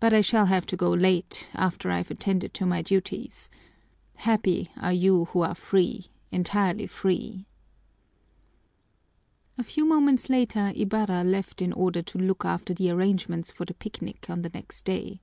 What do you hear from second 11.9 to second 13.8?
to look after the arrangements for the